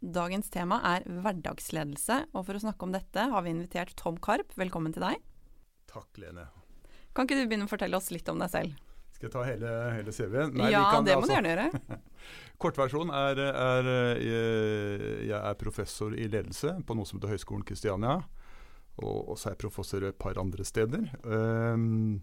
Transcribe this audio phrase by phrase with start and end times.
[0.00, 4.54] Dagens tema er hverdagsledelse, og for å snakke om dette har vi invitert Tom Karp.
[4.56, 5.18] Velkommen til deg.
[5.92, 6.46] Takk, Lene.
[7.12, 8.78] Kan ikke du begynne å fortelle oss litt om deg selv?
[9.12, 10.56] Skal jeg ta hele, hele CV-en?
[10.72, 11.98] ja, det må du gjerne gjøre.
[12.62, 13.90] Kortversjonen er, er
[14.24, 18.22] Jeg er professor i ledelse på noe som heter Høgskolen Kristiania.
[19.04, 21.12] Og så er jeg professor et par andre steder.
[21.28, 22.22] Um,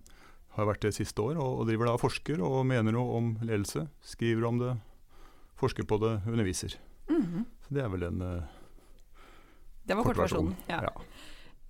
[0.58, 3.86] har vært det siste år, og, og driver da forsker og mener noe om ledelse.
[4.02, 4.74] Skriver om det,
[5.62, 6.80] forsker på det, underviser.
[7.10, 7.46] Mm -hmm.
[7.68, 8.44] Så det er vel en uh,
[9.88, 10.56] Det var kortversjonen.
[10.68, 10.82] Ja.
[10.82, 10.90] ja.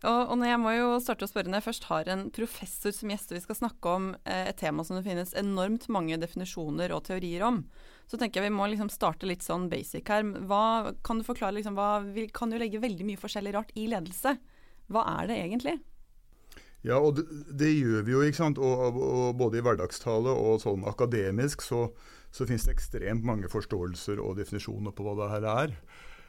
[0.05, 3.09] Og, og jeg må jo starte å spørre Når jeg først har en professor som
[3.09, 6.93] gjest, og vi skal snakke om eh, et tema som det finnes enormt mange definisjoner
[6.93, 7.63] og teorier om,
[8.05, 10.21] så tenker jeg vi må liksom starte litt sånn basic her.
[10.45, 13.87] Hva, kan du forklare liksom, hva, Vi kan jo legge veldig mye forskjellig rart i
[13.89, 14.37] ledelse.
[14.87, 15.79] Hva er det egentlig?
[16.85, 17.25] Ja, og det,
[17.57, 18.61] det gjør vi jo, ikke sant.
[18.61, 21.87] Og, og både i hverdagstale og sånn akademisk så,
[22.37, 25.73] så finnes det ekstremt mange forståelser og definisjoner på hva det her er.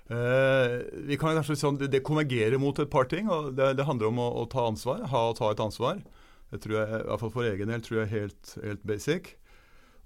[0.09, 3.29] Eh, vi kan sånn, Det konvergerer mot et par ting.
[3.29, 6.01] og Det, det handler om å, å, ta ansvar, ha og ta et ansvar.
[6.51, 9.35] Det tror jeg, i hvert fall For egen del tror jeg er helt, helt basic.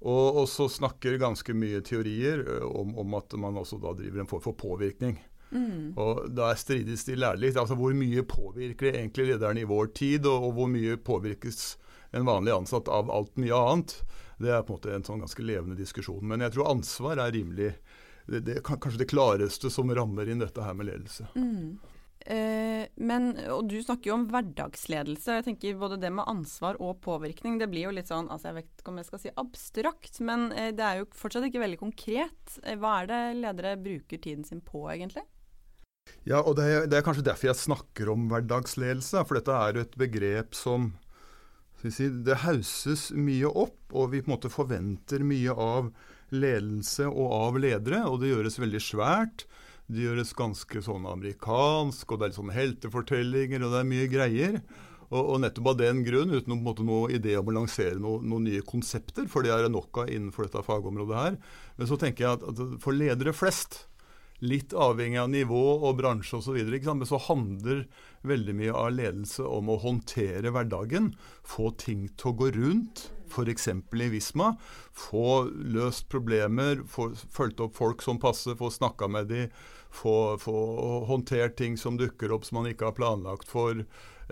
[0.02, 4.24] Og, og, så snakker ganske mye teorier eh, om, om, at man også da driver
[4.24, 5.20] en form for påvirkning.
[5.52, 5.92] Mm.
[6.00, 7.54] Og Da strides de lærlig.
[7.54, 11.76] Altså Hvor mye påvirker egentlig lederen i vår tid, og, og, hvor mye påvirkes
[12.12, 13.96] en vanlig ansatt av alt mye annet?
[14.42, 16.22] Det er på en måte en sånn ganske levende diskusjon.
[16.28, 17.72] Men jeg tror ansvar er rimelig
[18.26, 21.26] det, det kanskje det klareste som rammer inn dette her med ledelse.
[21.34, 21.78] Mm.
[22.22, 25.38] Eh, men, og Du snakker jo om hverdagsledelse.
[25.40, 28.60] jeg tenker Både det med ansvar og påvirkning det blir jo litt sånn, altså jeg
[28.60, 31.80] vet ikke om jeg skal si abstrakt, men eh, det er jo fortsatt ikke veldig
[31.82, 32.58] konkret.
[32.62, 35.24] Eh, hva er det ledere bruker tiden sin på, egentlig?
[36.26, 39.22] Ja, og det er, det er kanskje derfor jeg snakker om hverdagsledelse.
[39.26, 40.92] For dette er jo et begrep som
[41.90, 45.90] si, Det hauses mye opp, og vi på en måte forventer mye av
[46.32, 49.46] ledelse og av ledere, og det gjøres veldig svært.
[49.90, 54.08] Det gjøres ganske sånn amerikansk, og det er litt sånn heltefortellinger, og det er mye
[54.12, 54.58] greier.
[55.12, 58.46] Og, og nettopp av den grunn, uten noe, noe idé om å lansere noen noe
[58.46, 61.40] nye konsepter, for det er det nok av innenfor dette fagområdet her,
[61.76, 63.82] men så tenker jeg at, at for ledere flest
[64.42, 66.56] litt avhengig av nivå og bransje osv.
[66.56, 67.84] videre, så handler
[68.26, 71.12] veldig mye av ledelse om å håndtere hverdagen.
[71.46, 73.08] Få ting til å gå rundt.
[73.32, 73.68] F.eks.
[73.68, 74.54] i Visma.
[74.92, 79.54] Få løst problemer, få fulgt opp folk som passer, få snakka med dem.
[79.92, 80.56] Få, få,
[81.08, 83.82] håndtert ting som dukker opp som man ikke har planlagt for.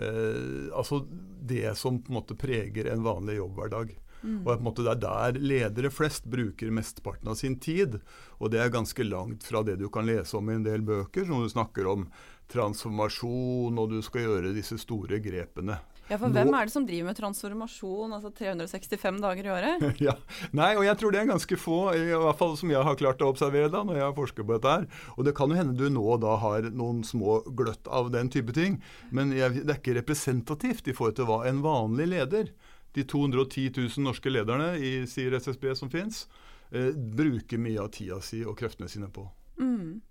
[0.01, 1.03] Eh, altså
[1.41, 3.93] det som på en måte preger en vanlig jobbhverdag.
[4.21, 4.41] Mm.
[4.45, 7.99] Og måte Det er der ledere flest bruker mesteparten av sin tid.
[8.39, 11.25] Og det er ganske langt fra det du kan lese om i en del bøker,
[11.25, 12.07] som du snakker om
[12.51, 15.79] transformasjon, og du skal gjøre disse store grepene.
[16.11, 19.85] Ja, for Hvem er det som driver med transformasjon altså 365 dager i året?
[20.07, 20.17] ja,
[20.57, 23.23] Nei, og jeg tror det er ganske få, i hvert fall som jeg har klart
[23.23, 24.89] å observere da, når jeg har forsket på dette her.
[25.15, 28.51] Og det kan jo hende du nå da har noen små gløtt av den type
[28.57, 28.81] ting,
[29.15, 32.51] men jeg, det er ikke representativt i forhold til hva en vanlig leder
[32.95, 36.25] de 210 000 norske lederne i sier SSB som fins,
[36.71, 39.27] eh, bruker mye av tida si og kreftene sine på.
[39.61, 40.01] Mm.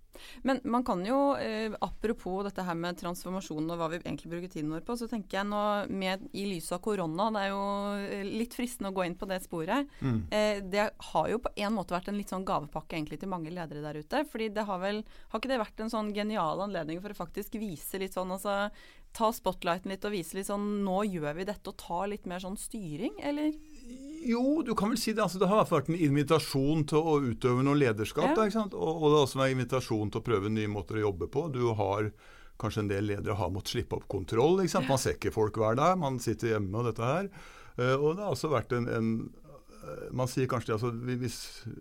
[0.47, 4.53] Men man kan jo, eh, apropos dette her med transformasjon og hva vi egentlig bruker
[4.53, 7.65] tiden vår på, så tenker jeg nå med, i lys av korona, det er jo
[7.99, 9.91] eh, litt fristende å gå inn på det sporet.
[10.01, 10.21] Mm.
[10.31, 13.53] Eh, det har jo på en måte vært en litt sånn gavepakke egentlig til mange
[13.55, 14.25] ledere der ute.
[14.31, 17.55] fordi det har vel Har ikke det vært en sånn genial anledning for å faktisk
[17.61, 18.71] vise litt sånn altså
[19.17, 22.43] ta spotlighten litt og vise litt sånn Nå gjør vi dette, og ta litt mer
[22.43, 23.53] sånn styring, eller?
[24.21, 25.23] Jo, du kan vel si det.
[25.25, 28.35] Altså, det har vært en invitasjon til å utøve noe lederskap.
[28.35, 28.49] Ja.
[28.51, 31.31] Da, og, og, det har også en invitasjon til å prøve nye måter å jobbe
[31.33, 31.49] på.
[31.55, 32.13] Du har
[32.61, 34.59] Kanskje en del ledere har måttet slippe opp kontroll.
[34.61, 37.31] Man ser ikke folk hver dag, man sitter hjemme og dette her.
[37.79, 39.40] Uh, og det har også vært en, en Eh,
[40.13, 41.39] man sier kanskje altså, Hvis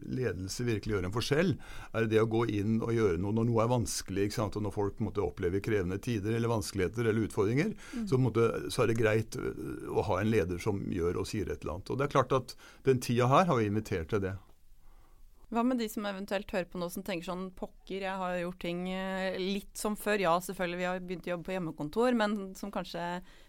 [0.07, 1.53] ledelse virkelig gjør en forskjell,
[1.93, 4.75] er det det å gå inn og gjøre noe når noe er vanskelig, og når
[4.75, 8.05] folk måtte, opplever krevende tider eller vanskeligheter eller utfordringer, mm.
[8.09, 11.49] så, måtte, så, er det greit eh, å ha en leder som gjør og sier
[11.49, 11.91] et eller annet.
[11.91, 12.55] Og det er klart at
[12.85, 14.35] Den tida her har vi invitert til det.
[15.49, 18.61] Hva med de som eventuelt hører på nå som tenker sånn pokker, jeg har gjort
[18.61, 20.21] ting eh, litt som før.
[20.21, 23.05] Ja, selvfølgelig, vi har begynt å jobbe på hjemmekontor, men som kanskje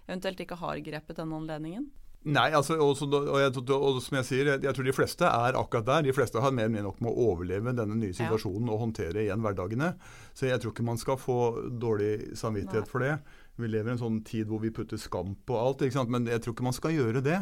[0.06, 1.90] eventuelt ikke har grepet denne anledningen?
[2.28, 5.56] Nei, altså, også, og, jeg, og, som jeg sier, jeg, jeg, tror de fleste er
[5.56, 6.02] akkurat der.
[6.04, 8.74] De fleste har mer eller nok med å overleve denne nye situasjonen ja.
[8.74, 9.94] og håndtere igjen hverdagene.
[10.36, 11.38] Så jeg tror ikke man skal få
[11.80, 12.92] dårlig samvittighet Nei.
[12.92, 13.14] for det.
[13.60, 16.56] Vi lever i en sånn tid hvor vi putter skam på alt, men jeg tror
[16.56, 17.40] ikke man skal gjøre det.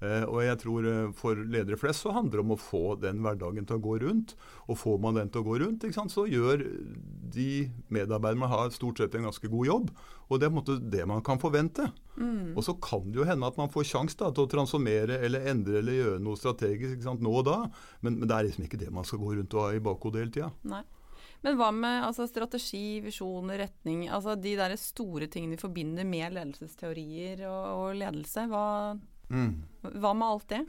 [0.00, 3.18] Eh, og jeg tror eh, For ledere flest så handler det om å få den
[3.20, 4.36] hverdagen til å gå rundt.
[4.72, 6.64] Og får man den til å gå rundt, så gjør
[7.30, 7.50] de
[7.92, 9.90] medarbeiderne har stort sett en ganske god jobb.
[10.30, 11.90] Og det er på en måte det man kan forvente.
[12.16, 12.54] Mm.
[12.54, 15.80] Og så kan det jo hende at man får sjanse til å transformere eller endre
[15.80, 17.58] eller gjøre noe strategisk nå og da.
[18.00, 20.24] Men, men, det er liksom ikke det man skal gå rundt og ha i bakhodet
[20.24, 20.50] hele tida.
[21.40, 24.04] Men hva med altså, strategi, visjoner, retning?
[24.12, 28.44] Altså De der store tingene vi forbinder med ledelsesteorier og, og ledelse.
[28.50, 28.66] Hva,
[29.30, 29.52] Mm.
[29.96, 30.64] Hva med alt det?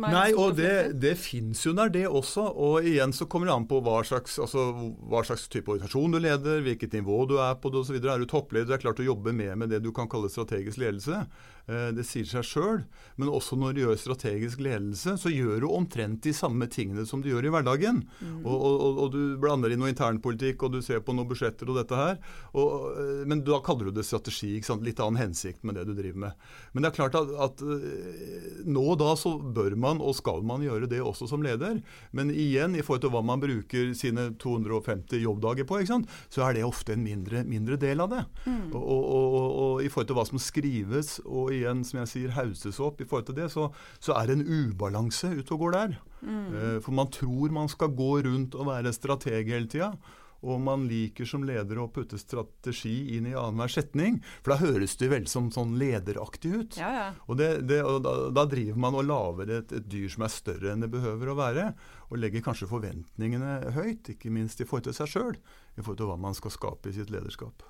[0.00, 2.46] Nei, og det, det fins jo der, det også.
[2.64, 4.70] Og igjen så kommer det an på hva slags, altså,
[5.10, 7.98] hva slags type organisasjon du leder, hvilket nivå du er på det osv.
[8.00, 10.80] Er du toppleder, det er klart å jobbe mer med det du kan kalle strategisk
[10.80, 11.26] ledelse.
[11.70, 12.82] Eh, det sier seg sjøl.
[13.20, 17.22] Men også når du gjør strategisk ledelse, så gjør du omtrent de samme tingene som
[17.22, 18.02] du gjør i hverdagen.
[18.18, 18.40] Mm.
[18.42, 21.78] Og, og, og, du blander inn noe internpolitikk, og du ser på noen budsjetter og
[21.78, 22.18] dette her.
[22.58, 24.56] Og, eh, men da kaller du det strategi.
[24.82, 26.46] Litt annen hensikt med det du driver med.
[26.72, 30.42] Men det er klart at, at eh, nå og da så bør man og skal
[30.46, 31.78] man gjøre det også som leder.
[32.16, 36.66] Men igjen, i forhold til hva man bruker sine 250 jobbdager på, så er det
[36.66, 38.22] ofte en mindre, mindre del av det.
[38.46, 38.74] Mm.
[38.78, 43.02] Og, og, i forhold til hva som skrives og igjen, som jeg sier, hauses opp
[43.02, 43.68] i forhold til det, så,
[44.02, 45.94] så er det en ubalanse ute og går der.
[46.22, 46.48] Mm.
[46.54, 49.94] Uh, for man tror man skal gå rundt og være strateg hele tida.
[50.42, 54.18] Og man liker som leder å putte strategi inn i annenhver setning.
[54.42, 56.78] For da høres det veldig som sånn lederaktig ut.
[56.80, 57.04] Ja, ja.
[57.28, 60.34] Og, det, det, og da, da, driver man og lager et, et, dyr som er
[60.34, 61.68] større enn det behøver å være.
[62.10, 65.38] Og legger kanskje forventningene høyt, ikke minst i forhold til seg sjøl.
[65.78, 67.62] I forhold til hva man skal skape i sitt lederskap.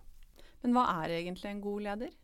[0.64, 2.16] Men hva er egentlig en god leder?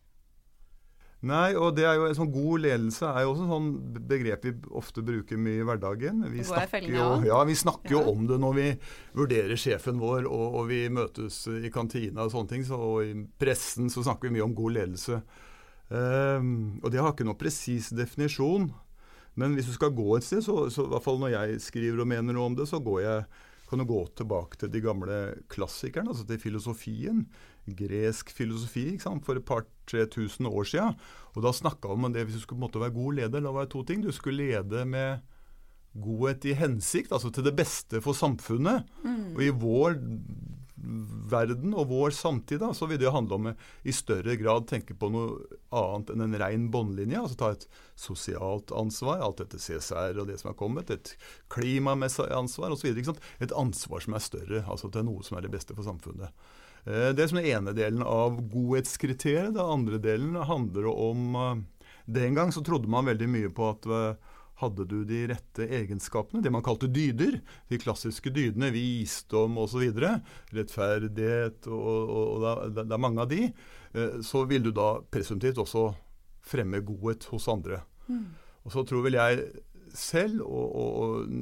[1.27, 3.71] Nei, og det er jo en sånn god ledelse er jo også sånn
[4.07, 6.21] begrep vi ofte bruker mye i hverdagen.
[6.31, 8.67] Vi snakker, jo, ja, vi snakker jo om det når vi
[9.19, 12.67] vurderer sjefen vår og, og vi møtes i kantina og sånne ting.
[12.69, 15.19] Så, og i pressen så snakker vi mye om god ledelse.
[15.89, 18.69] Um, og det har ikke noen presis definisjon.
[19.39, 22.05] Men hvis du skal gå et sted, så, så i hvert fall når jeg skriver
[22.05, 23.27] og mener noe om det, så går jeg,
[23.69, 25.19] kan du gå tilbake til de gamle
[25.51, 27.25] klassikerne, altså til filosofien.
[27.79, 29.27] Gresk filosofi ikke sant?
[29.27, 30.93] for et par 3000 år sia.
[31.35, 33.45] Og da snakka vi om det hvis du skulle måtte være god leder.
[33.45, 34.05] Da var det to ting.
[34.05, 35.25] Du skulle lede med
[35.99, 38.87] godhet i hensikt, altså til det beste for samfunnet.
[39.03, 39.35] Mm.
[39.35, 39.99] Og i vår
[41.29, 44.95] verden og vår samtid da, så vil det jo handle om i større grad tenke
[44.97, 47.19] på noe annet enn en ren båndlinje.
[47.21, 47.67] Altså ta et
[47.99, 51.15] sosialt ansvar, alt dette CSR og det som er kommet, et
[51.53, 52.95] klimamessig ansvar osv.
[52.95, 56.33] Et ansvar som er større, altså til noe som er det beste for samfunnet.
[56.85, 59.55] Eh, det er som den ene delen av godhetskriteriet.
[59.57, 61.55] Den andre delen handler om eh,
[62.09, 66.41] Den gang så trodde man veldig mye på at eh, hadde du de rette egenskapene,
[66.43, 67.37] det man kalte dyder,
[67.71, 69.85] de klassiske dydene, visdom osv.,
[70.57, 73.53] rettferdighet og, og, og det, er mange av de,
[74.27, 75.85] så vil du da presumptivt også
[76.43, 77.85] fremme godhet hos andre.
[78.09, 78.25] Mm.
[78.67, 79.47] Og så tror vel jeg
[79.97, 80.43] selv.
[80.45, 81.33] Og, og,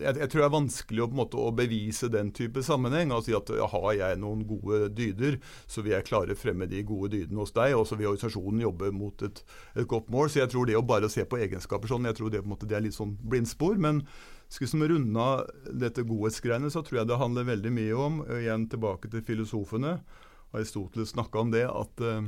[0.00, 3.12] jeg, jeg, tror det er vanskelig å, måte, å, bevise den type sammenheng.
[3.14, 5.38] Og si at har jeg noen gode dyder,
[5.70, 7.76] så vil jeg klare å fremme de gode dydene hos deg.
[7.78, 9.42] Og så vil organisasjonen jobbe mot et,
[9.74, 10.30] et, godt mål.
[10.30, 12.78] Så jeg tror det å bare se på egenskaper sånn, jeg tror det, måte, det
[12.78, 13.80] er litt sånn blindspor.
[13.80, 14.04] Men
[14.52, 18.68] skal vi runde av dette godhetsgreiene, så tror jeg det handler veldig mye om, igjen
[18.70, 19.98] tilbake til filosofene,
[20.54, 22.20] Aristoteles snakka om det, at uh,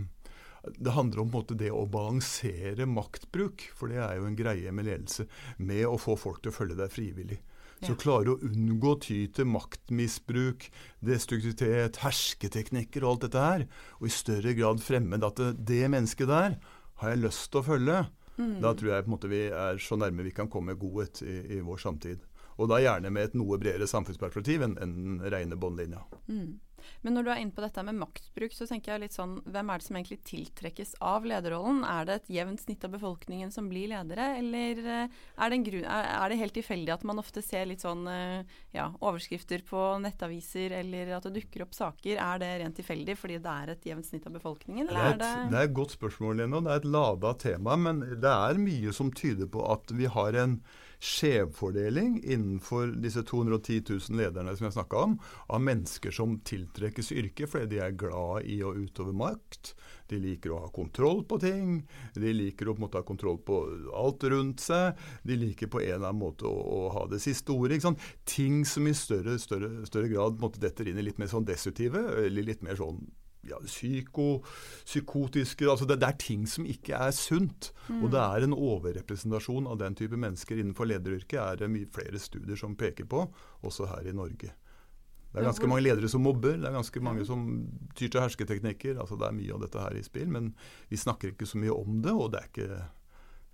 [0.75, 5.27] det handler om det å balansere maktbruk, for det er jo en greie med ledelse,
[5.59, 7.39] med å få folk til å følge deg frivillig.
[7.83, 7.99] Så ja.
[8.01, 10.71] klare å unngå å ty til maktmisbruk,
[11.05, 13.67] destruktivitet, hersketeknikker og alt dette her,
[14.01, 16.57] og i større grad fremme at det, det mennesket der
[17.03, 17.99] har jeg lyst til å følge.
[18.37, 18.57] Mm.
[18.65, 21.37] Da tror jeg på en måte vi er så nærme vi kan komme godhet i,
[21.57, 22.25] i vår samtid.
[22.57, 26.01] Og da gjerne med et noe bredere samfunnsperspektiv enn den rene båndlinja.
[26.33, 26.57] Mm.
[27.03, 29.71] Men når du er inne på dette med maktbruk, så tenker jeg litt sånn Hvem
[29.73, 31.83] er det som egentlig tiltrekkes av lederrollen?
[31.87, 35.87] Er det et jevnt snitt av befolkningen som blir ledere, eller eh, er det, grunn,
[35.87, 40.79] er det helt tilfeldig at man ofte ser litt sånn eh, ja, overskrifter på nettaviser,
[40.81, 42.21] eller at det dukker opp saker?
[42.23, 44.91] Er det rent tilfeldig fordi det er et jevnt snitt av befolkningen?
[44.91, 45.35] Det er, et, det...
[45.53, 46.63] det, er et godt spørsmål, Leno.
[46.65, 47.77] Det er et lada tema.
[47.81, 50.61] Men det er mye som tyder på at vi har en
[50.97, 55.19] skjevfordeling innenfor disse 210 000 lederne som jeg snakka om,
[55.53, 59.75] av mennesker som tiltrekkes yrket fordi de er glad i å utøve makt.
[60.11, 61.83] De liker å ha kontroll på ting.
[62.15, 63.61] De liker å måte, ha kontroll på
[63.97, 64.99] alt rundt seg.
[65.27, 67.83] De liker på en eller annen måte å, å ha det siste ordet.
[68.25, 72.03] Ting som i større, større, større grad måte, detter inn i litt mer sånn destruktive,
[72.25, 73.05] eller litt mer sånn
[73.47, 74.43] ja, psyko,
[74.85, 77.71] psykotiske altså det, det, er ting som ikke er sunt.
[77.89, 78.03] Mm.
[78.05, 81.39] Og det er en overrepresentasjon av den type mennesker innenfor lederyrket.
[81.41, 83.27] er det mye flere studier som peker på,
[83.67, 84.55] også her i Norge.
[85.37, 87.41] Det er ganske mange ledere som mobber, det er ganske mange som
[87.93, 88.97] tyr til hersketeknikker.
[89.03, 90.55] altså Det er mye av dette her i spill, men
[90.89, 92.15] vi snakker ikke så mye om det.
[92.17, 92.79] Og det er ikke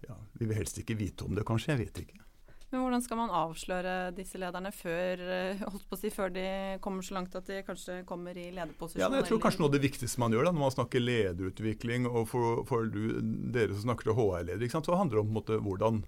[0.07, 1.75] ja, Vi vil helst ikke vite om det, kanskje.
[1.75, 2.23] Jeg vet ikke.
[2.71, 5.65] Men hvordan skal man avsløre disse lederne før, eh,
[5.99, 6.45] si, før de
[6.81, 9.03] kommer så langt at de kanskje kommer i lederposisjon?
[9.03, 12.07] Ja, jeg tror kanskje noe av det viktigste man gjør da, når man snakker lederutvikling,
[12.09, 13.19] og for, for du,
[13.53, 16.01] dere som snakker til HR-ledere, så handler det om måte, hvordan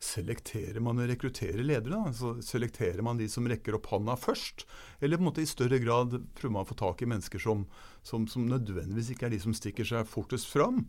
[0.00, 1.98] selekterer man og rekrutterer ledere?
[2.08, 4.64] Altså, selekterer man de som rekker opp hånda først?
[5.00, 7.66] Eller på en måte i større grad prøver man å få tak i mennesker som,
[8.06, 10.86] som, som nødvendigvis ikke er de som stikker seg fortest fram?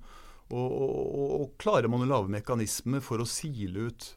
[0.52, 4.10] Og, og, og klarer man å lage mekanismer for å sile ut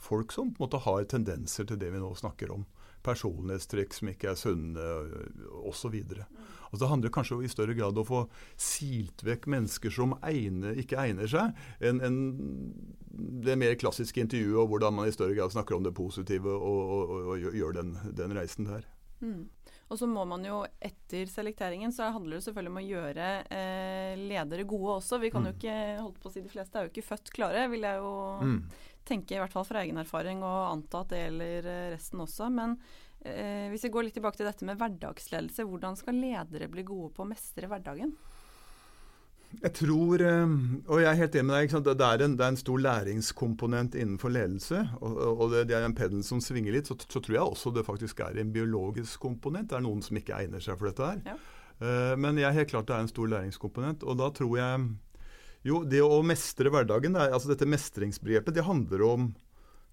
[0.00, 2.66] folk som på en måte har tendenser til det vi nå snakker om.
[3.06, 4.88] Personlighetstrekk som ikke er sunne,
[5.64, 5.96] osv.
[6.70, 8.20] Altså det handler kanskje i større grad om å få
[8.60, 12.20] silt vekk mennesker som egner, ikke egner seg, enn en
[13.10, 16.80] det mer klassiske intervjuet og hvordan man i større grad snakker om det positive og,
[16.80, 18.86] og, og, og gjør den, den, reisen der.
[19.20, 19.48] Mm.
[19.90, 24.20] Og så må man jo etter selekteringen så handler det selvfølgelig om å gjøre eh,
[24.20, 25.18] ledere gode også.
[25.18, 25.48] Vi kan mm.
[25.50, 27.98] jo ikke, holdt på å si De fleste er jo ikke født klare, vil jeg
[27.98, 28.14] jo
[28.46, 28.62] mm
[29.08, 32.50] tenker i hvert fall fra egen erfaring og anta at det gjelder eh, resten også.
[32.54, 32.76] Men
[33.24, 37.12] eh, hvis vi går litt tilbake til dette med hverdagsledelse, hvordan skal ledere bli gode
[37.16, 38.14] på å mestre hverdagen?
[39.50, 40.52] Jeg tror, eh,
[40.86, 43.96] og jeg er helt enig med deg, det er, en, det er en stor læringskomponent
[43.98, 44.84] innenfor ledelse.
[45.00, 46.90] Og, og det, det, er en pendel som svinger litt.
[46.90, 49.72] Så, så, tror jeg også det faktisk er en biologisk komponent.
[49.72, 51.24] Det er noen som ikke egner seg for dette her.
[51.32, 51.38] Ja.
[51.80, 54.04] Uh, men jeg er helt klart det er en stor læringskomponent.
[54.04, 54.88] Og da tror jeg
[55.66, 59.30] jo, det å mestre hverdagen, altså dette mestringsbegrepet, det handler om,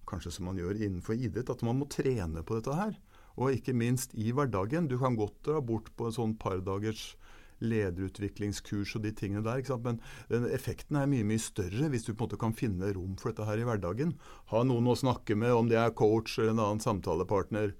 [0.08, 2.94] kanskje som man gjør innenfor idrett, at man må trene på dette her.
[3.38, 4.88] Og ikke minst i hverdagen.
[4.90, 7.12] Du kan godt dra bort på en sånn pardagers
[7.62, 9.62] lederutviklingskurs og de tingene der.
[9.84, 13.30] Men effekten er mye mye større hvis du på en måte kan finne rom for
[13.30, 14.16] dette her i hverdagen.
[14.52, 17.74] Ha noen å snakke med, om det er coach eller en annen samtalepartner.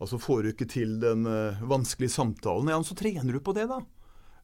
[0.00, 3.68] Altså Får du ikke til den uh, vanskelige samtalen, ja, så trener du på det,
[3.70, 3.80] da.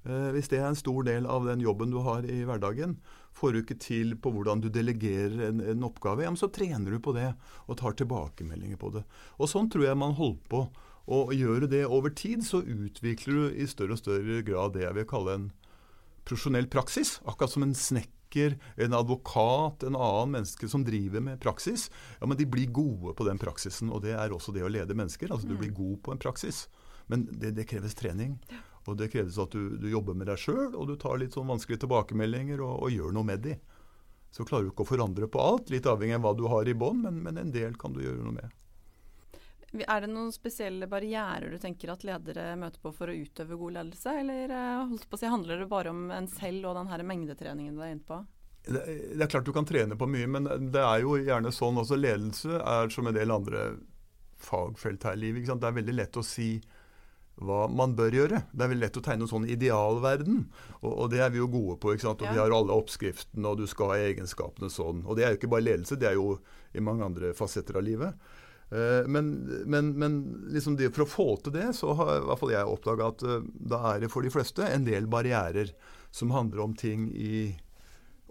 [0.02, 2.96] Eh, hvis det er en stor del av den jobben du har i hverdagen,
[3.32, 7.02] får du ikke til på hvordan du delegerer en, en oppgave, ja, så trener du
[7.02, 7.30] på det
[7.68, 9.04] og tar tilbakemeldinger på det.
[9.38, 10.66] Og Sånn tror jeg man holder på.
[11.12, 14.84] Og gjør du det over tid, så utvikler du i større og større grad det
[14.84, 15.46] jeg vil kalle en
[16.28, 17.16] profesjonell praksis.
[17.26, 21.88] Akkurat som en snekker, en advokat, en annen menneske som driver med praksis.
[22.20, 24.94] Ja, men De blir gode på den praksisen, og det er også det å lede
[24.94, 25.30] mennesker.
[25.30, 25.62] altså Du mm.
[25.64, 26.68] blir god på en praksis.
[27.10, 28.38] Men det, det kreves trening.
[28.86, 31.50] Og Det kreves at du, du jobber med deg sjøl, og du tar litt sånn
[31.50, 33.54] vanskelige tilbakemeldinger og, og gjør noe med de.
[34.32, 36.74] Så klarer du ikke å forandre på alt, litt avhengig av hva du har i
[36.74, 38.58] bånn, men, men, en del kan du gjøre noe med.
[39.72, 43.76] Er det noen spesielle barrierer du tenker at ledere møter på for å utøve god
[43.78, 47.06] ledelse, eller eh, holdt på å si, handler det bare om en selv og den
[47.08, 48.18] mengdetreningen du er inne på?
[48.62, 48.82] Det,
[49.16, 51.96] det er klart du kan trene på mye, men det er jo gjerne sånn også
[51.98, 53.64] ledelse er som en del andre
[54.42, 55.48] fagfelt her i livet.
[55.48, 56.54] Det er veldig lett å si
[57.40, 58.42] hva man bør gjøre.
[58.52, 60.44] Det er veldig lett å tegne en sånn idealverden,
[60.82, 61.94] og, og, det er vi jo gode på.
[61.94, 62.22] ikke sant?
[62.22, 62.34] Og ja.
[62.36, 65.02] Vi har alle oppskriftene, og du skal ha egenskapene sånn.
[65.06, 66.36] Og det er jo ikke bare ledelse, det er jo
[66.72, 68.30] i mange andre fasetter av livet.
[68.72, 69.32] Eh, men,
[69.66, 70.20] men, men
[70.52, 73.26] liksom det, for å få til det, så har i hvert fall jeg oppdaga at
[73.28, 73.40] uh,
[73.72, 75.74] da er det for de fleste en del barrierer
[76.12, 77.52] som handler om ting i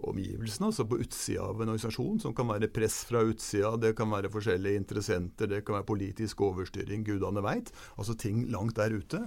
[0.10, 4.12] omgivelsene, altså på utsida av en organisasjon, som kan være press fra utsida, det kan
[4.12, 7.72] være forskjellige interessenter, det kan være politisk overstyring, gudene veit.
[7.98, 9.22] Altså ting langt der ute.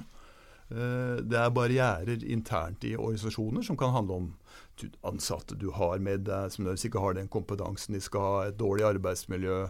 [0.72, 4.30] Eh, det er barrierer internt i organisasjoner som kan handle om
[5.06, 8.58] ansatte du har med deg, som nødvendigvis ikke har den kompetansen de skal ha, et
[8.58, 9.66] dårlig arbeidsmiljø,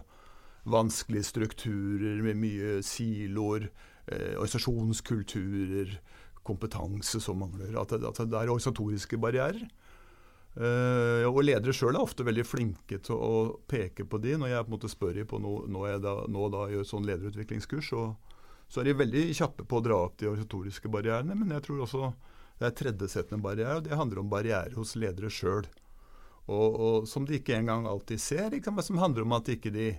[0.65, 3.69] vanskelige strukturer med mye siloer,
[4.07, 5.97] eh, organisasjonskulturer,
[6.45, 7.73] kompetanse som mangler.
[7.81, 9.65] At det, er organisatoriske barrierer.
[10.55, 14.37] Uh, og ledere sjøl er ofte veldig flinke til å peke på de.
[14.39, 17.07] Når jeg på en måte spør dem på noe, nå, da, nå da gjør sånn
[17.09, 18.05] lederutviklingskurs, så,
[18.69, 21.35] så, er de veldig kjappe på å dra opp de organisatoriske barrierene.
[21.35, 22.13] Men jeg tror også
[22.55, 25.67] det er tredjesettende barriere, og det handler om barrierer hos ledere sjøl.
[26.45, 29.89] Og, og, som de ikke engang alltid ser, liksom, som handler om at ikke de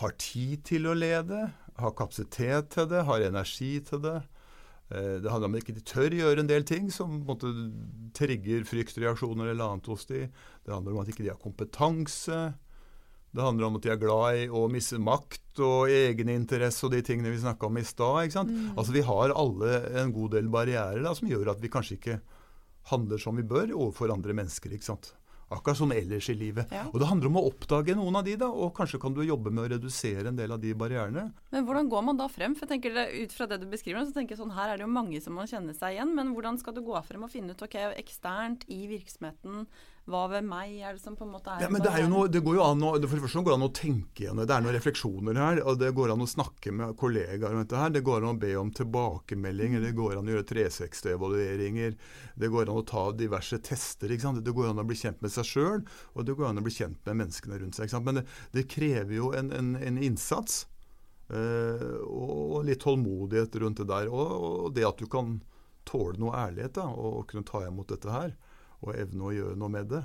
[0.00, 1.46] har tid til å lede,
[1.78, 4.18] har kapasitet til det, har energi til det.
[4.92, 7.50] Eh, det handler om at de ikke tør gjøre en del ting som måte,
[8.16, 10.28] trigger fryktreaksjoner eller annet hos dem.
[10.64, 12.42] Det handler om at ikke de har kompetanse.
[13.34, 17.02] Det handler om at de er glad i å miste makt og egeninteresse og de
[17.06, 18.36] tingene vi snakka om i stad.
[18.46, 18.76] Mm.
[18.76, 22.20] Altså, vi har alle en god del barrierer da, som gjør at vi kanskje ikke
[22.92, 24.76] handler som vi bør overfor andre mennesker.
[24.76, 25.14] ikke sant?
[25.52, 26.72] Akkurat som ellers i livet.
[26.72, 26.86] Ja.
[26.92, 29.52] Og Det handler om å oppdage noen av de, da, og kanskje kan du jobbe
[29.52, 31.28] med å redusere en del av de barrierene.
[31.52, 32.54] Men hvordan går man da frem?
[32.56, 34.80] For jeg tenker det, Ut fra det du beskriver, så tenker jeg sånn, her er
[34.80, 36.14] det jo mange som må kjenne seg igjen.
[36.16, 39.66] Men hvordan skal du gå frem og finne ut ok, eksternt i virksomheten,
[40.04, 42.10] hva ved meg er det som på en måte er Ja, men det, er jo
[42.12, 44.42] noe, det går jo an å, for det første går det an å tenke igjen.
[44.42, 45.60] Det er noen refleksjoner her.
[45.64, 47.78] og Det går an å snakke med kollegaer om dette.
[47.80, 49.80] her, Det går an å be om tilbakemeldinger.
[49.80, 51.96] det går an å gjøre 360-evalueringer.
[52.36, 54.12] Det går an å ta diverse tester.
[54.12, 54.44] ikke sant?
[54.44, 55.82] Det går an å bli kjent med seg sjøl,
[56.14, 57.92] og det går an å bli kjent med menneskene rundt seg.
[58.04, 58.24] Men det,
[58.54, 60.64] det krever jo en, en, en innsats.
[61.32, 64.10] eh, og litt tålmodighet rundt det der.
[64.12, 64.34] Og,
[64.66, 65.38] og det at du kan
[65.88, 68.34] tåle noe ærlighet da, og kunne ta imot dette her
[68.84, 70.02] og evne å gjøre noe med det.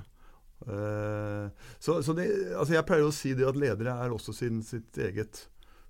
[0.68, 1.48] Eh,
[1.80, 4.98] så, så det, altså jeg pleier å si det at ledere er også sin, sitt
[5.00, 5.46] eget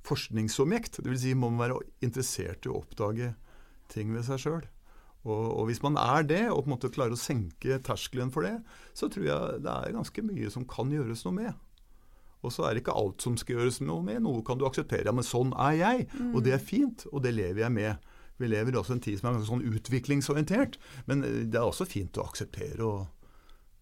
[0.07, 1.01] forskningsobjekt.
[1.05, 1.23] Dvs.
[1.25, 3.33] Si må man være interessert i å oppdage
[3.93, 4.67] ting ved seg sjøl.
[5.27, 8.47] Og, og, hvis man er det, og på en måte klarer å senke terskelen for
[8.47, 8.55] det,
[8.95, 11.65] så tror jeg det er ganske mye som kan gjøres noe med.
[12.39, 14.21] Og så er det ikke alt som skal gjøres noe med.
[14.23, 15.03] Noe kan du akseptere.
[15.09, 16.31] Ja, men sånn er jeg, mm.
[16.31, 18.09] og det er fint, og det lever jeg med.
[18.39, 20.79] Vi lever også en tid som er ganske sånn utviklingsorientert.
[21.11, 22.79] Men eh, det er også fint å akseptere.
[22.87, 23.41] og,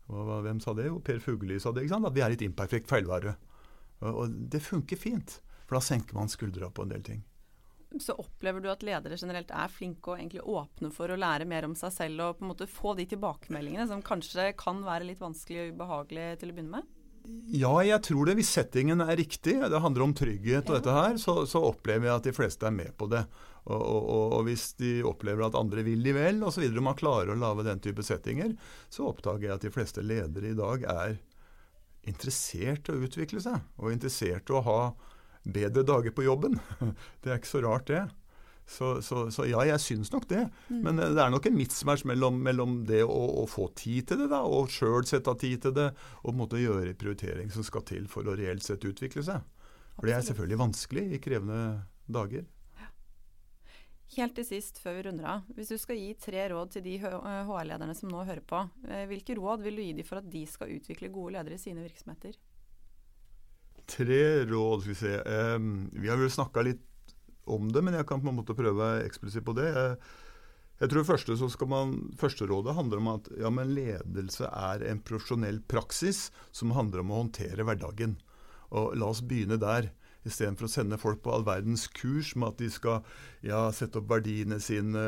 [0.09, 0.87] og Hvem sa det?
[0.89, 1.85] Jo, Per Fugelli sa det.
[1.85, 2.09] ikke sant?
[2.09, 3.37] At vi er litt imperfekt feilvare.
[4.01, 5.37] Og, og det funker fint.
[5.67, 7.21] For da senker man skuldra på en del ting.
[8.03, 11.65] Så opplever du at ledere generelt er flinke og egentlig åpne for å lære mer
[11.69, 15.23] om seg selv og på en måte få de tilbakemeldingene som kanskje kan være litt
[15.23, 16.93] vanskelig og ubehagelig til å begynne med?
[17.51, 18.37] Ja, jeg tror det.
[18.39, 22.21] Hvis settingen er riktig, det handler om trygghet og dette her, så, så opplever jeg
[22.21, 23.23] at de fleste er med på det.
[23.67, 24.03] Og, og,
[24.37, 27.83] og, hvis de opplever at andre vil de vel, osv., man klarer å lage den
[27.83, 28.53] type settinger,
[28.87, 31.17] så oppdager jeg at de fleste ledere i dag er
[32.07, 33.59] interessert i å utvikle seg.
[33.81, 34.79] Og interessert i å ha
[35.53, 36.57] bedre dager på jobben.
[37.21, 38.05] Det er ikke så rart, det.
[38.67, 40.41] Så, så, så, ja, jeg syns nok det.
[40.67, 40.79] Mm.
[40.83, 44.27] Men det er nok en mismatch mellom, mellom det å, å, få tid til det,
[44.33, 45.87] da, og sjøl sette av tid til det,
[46.19, 49.45] og på en måte gjøre prioritering som skal til for å reelt sett utvikle seg.
[49.95, 51.61] For det er selvfølgelig vanskelig i krevende
[52.11, 52.43] dager.
[54.15, 55.47] Helt til sist, før vi runder av.
[55.55, 59.35] Hvis du skal gi tre råd til de HR-lederne som nå hører på, eh, hvilke
[59.35, 62.37] råd vil du gi dem for at de skal utvikle gode ledere i sine virksomheter?
[63.87, 65.13] Tre råd, skal vi se.
[65.55, 66.83] Um, vi har vel snakka litt
[67.47, 69.69] om det, men jeg kan på en måte prøve eksplisitt på det.
[69.71, 69.93] Jeg,
[70.81, 74.99] jeg tror første, så skal man, første rådet handler om at ja, ledelse er en
[75.07, 78.17] profesjonell praksis som handler om å håndtere hverdagen.
[78.75, 79.89] Og La oss begynne der.
[80.27, 83.05] Istedenfor å sende folk på all verdens kurs med at de skal
[83.45, 85.03] ja, sette opp verdiene sine,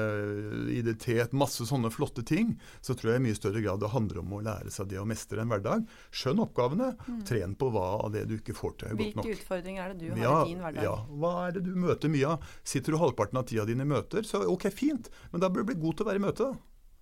[0.71, 2.55] identitet, masse sånne flotte ting,
[2.85, 5.07] så tror jeg i mye større grad det handler om å lære seg det å
[5.09, 5.85] mestre en hverdag.
[6.15, 6.93] Skjønn oppgavene.
[7.07, 7.19] Mm.
[7.27, 9.29] Tren på hva av det du ikke får til Hvilke godt nok.
[9.29, 10.87] Hvilke utfordringer er det du har ja, i din hverdag?
[10.87, 12.55] Ja, Hva er det du møter mye av?
[12.63, 15.73] Sitter du halvparten av tida dine i møter, så ok, fint, men da bør du
[15.73, 16.51] bli god til å være i møte.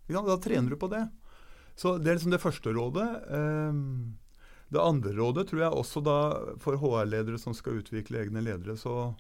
[0.08, 1.04] Da, da trener du på det.
[1.78, 3.08] Så Det er liksom det første rådet.
[3.30, 4.18] Um,
[4.74, 6.18] det andre rådet tror jeg også da
[6.64, 9.14] for HR-ledere som skal utvikle egne ledere, så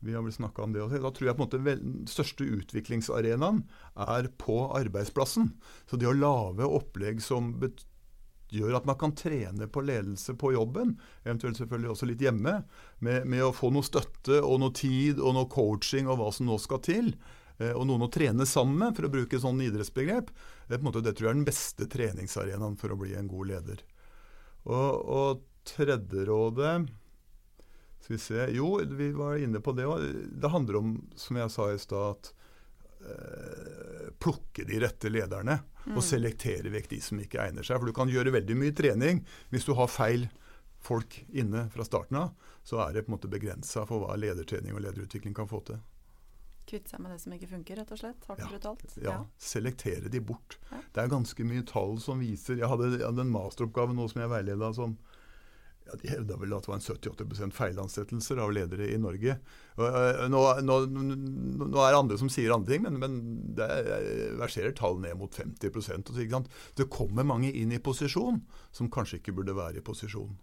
[0.00, 1.00] vi har vel snakka om det også.
[1.02, 3.64] Da tror jeg på en måte den største utviklingsarenaen
[4.00, 5.50] er på arbeidsplassen.
[5.90, 7.52] Så det å lage opplegg som
[8.50, 12.56] gjør at man kan trene på ledelse på jobben, eventuelt selvfølgelig også litt hjemme,
[12.98, 16.48] med, med å få noe støtte og noe tid og noe coaching og hva som
[16.48, 17.12] nå skal til,
[17.60, 20.32] eh, og noen å trene sammen med, for å bruke sånn idrettsbegrep,
[20.70, 23.84] det, måte, det tror jeg er den beste treningsarenaen for å bli en god leder.
[24.68, 26.74] Og, og tredjerådet
[28.00, 30.04] Skal vi se Jo, vi var inne på det òg.
[30.40, 32.32] Det handler om, som jeg sa i stad, at
[33.04, 35.60] eh, plukke de rette lederne.
[35.86, 35.96] Mm.
[35.96, 37.80] Og selektere vekk de som ikke egner seg.
[37.80, 40.28] For du kan gjøre veldig mye trening hvis du har feil
[40.80, 42.34] folk inne fra starten av.
[42.64, 45.80] Så er det på en måte begrensa for hva ledertrening og lederutvikling kan få til.
[46.70, 48.26] Kvitte seg med det som ikke funker, rett og slett?
[48.30, 48.92] Hardt ja, brutalt?
[48.96, 49.06] Ja.
[49.10, 49.14] ja.
[49.42, 50.58] Selektere de bort.
[50.70, 50.82] Ja.
[50.94, 54.22] Det er ganske mye tall som viser Jeg hadde, jeg hadde en masteroppgave nå som
[54.22, 54.94] jeg veileda som
[55.88, 59.34] ja, De hevda vel at det var en 78% feilansettelser av ledere i Norge.
[59.80, 59.88] Og,
[60.30, 63.16] nå, nå, nå, er det andre som sier andre ting, men, men
[63.58, 63.70] det
[64.38, 66.44] verserer tall ned mot 50% også,
[66.78, 70.36] Det kommer mange inn i posisjon som kanskje ikke burde være i posisjon.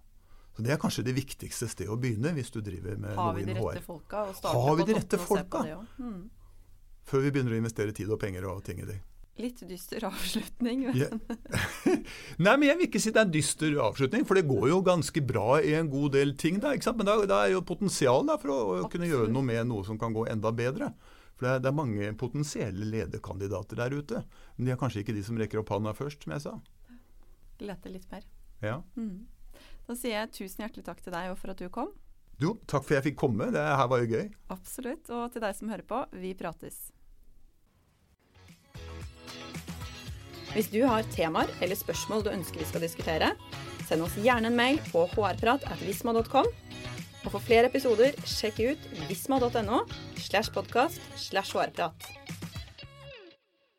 [0.58, 3.43] Så Det er kanskje det viktigste stedet å begynne hvis du driver med Har noe
[3.43, 3.78] innen HR.
[3.86, 5.62] Folka, Har vi de rette folka?
[6.02, 6.24] Mm.
[7.06, 8.98] Før vi begynner å investere tid og penger og ting i det.
[9.38, 10.88] Litt dyster avslutning.
[10.98, 11.12] Ja.
[12.41, 14.82] Nei, men jeg vil ikke si det er en dyster avslutning, for det går jo
[14.82, 16.58] ganske bra i en god del ting.
[16.63, 16.74] Da?
[16.98, 20.02] Men da er jo potensial da, for å å kunne gjøre noe med noe som
[20.02, 20.89] kan gå enda bedre.
[21.38, 24.26] For det er, det er mange potensielle lederkandidater der ute.
[24.58, 26.58] Men de er kanskje ikke de som rekker opp hånda først, som jeg sa.
[27.62, 28.26] Lete litt mer.
[28.65, 28.80] Ja.
[28.98, 29.28] Mm.
[29.88, 31.93] Da sier jeg tusen hjertelig takk til deg og for at du kom.
[32.41, 33.47] Jo, takk for jeg fikk komme.
[33.54, 34.28] Det her var jo gøy.
[34.54, 35.10] Absolutt.
[35.10, 36.91] Og til deg som hører på, vi prates.
[40.54, 43.32] Hvis du har temaer eller spørsmål du ønsker vi skal diskutere,
[43.88, 46.50] send oss gjerne en mail på hrprat.visma.com.
[47.26, 49.84] Og for flere episoder, sjekk ut visma.no
[50.21, 52.37] slash podkast slash hrprat.